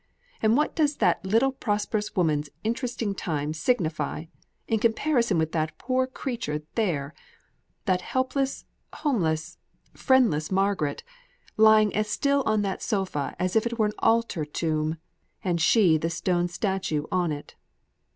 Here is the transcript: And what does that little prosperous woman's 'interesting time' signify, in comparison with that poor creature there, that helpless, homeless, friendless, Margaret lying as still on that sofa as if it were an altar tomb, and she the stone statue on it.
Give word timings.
And 0.41 0.57
what 0.57 0.75
does 0.75 0.95
that 0.95 1.23
little 1.23 1.51
prosperous 1.51 2.15
woman's 2.15 2.49
'interesting 2.63 3.13
time' 3.13 3.53
signify, 3.53 4.25
in 4.67 4.79
comparison 4.79 5.37
with 5.37 5.51
that 5.51 5.77
poor 5.77 6.07
creature 6.07 6.63
there, 6.73 7.13
that 7.85 8.01
helpless, 8.01 8.65
homeless, 8.91 9.59
friendless, 9.93 10.49
Margaret 10.51 11.03
lying 11.55 11.93
as 11.95 12.09
still 12.09 12.41
on 12.47 12.63
that 12.63 12.81
sofa 12.81 13.35
as 13.37 13.55
if 13.55 13.67
it 13.67 13.77
were 13.77 13.85
an 13.85 13.93
altar 13.99 14.43
tomb, 14.43 14.97
and 15.43 15.61
she 15.61 15.99
the 15.99 16.09
stone 16.09 16.47
statue 16.47 17.03
on 17.11 17.31
it. 17.31 17.53